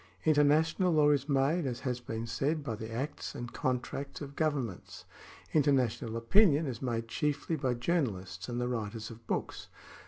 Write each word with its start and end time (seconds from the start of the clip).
Inter 0.23 0.41
national 0.43 0.91
law 0.93 1.11
is 1.11 1.29
made, 1.29 1.67
as 1.67 1.81
has 1.81 1.99
been 1.99 2.25
said, 2.25 2.63
by 2.63 2.73
the 2.73 2.91
acts 2.91 3.35
and 3.35 3.53
con 3.53 3.79
tracts 3.81 4.19
of 4.19 4.35
governments; 4.35 5.05
international 5.53 6.17
opinion 6.17 6.65
is 6.65 6.81
made 6.81 7.07
chiefly 7.07 7.55
by 7.55 7.75
journalists 7.75 8.49
and 8.49 8.59
the 8.59 8.67
writers 8.67 9.11
of 9.11 9.27
books. 9.27 9.67